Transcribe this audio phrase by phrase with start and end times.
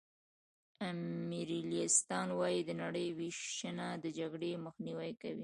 [0.89, 5.39] امپریالیستان وايي د نړۍ وېشنه د جګړې مخنیوی کوي